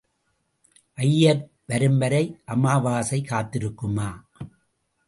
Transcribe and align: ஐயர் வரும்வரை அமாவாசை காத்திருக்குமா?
ஐயர் 0.97 1.43
வரும்வரை 1.65 2.23
அமாவாசை 2.45 3.21
காத்திருக்குமா? 3.29 4.09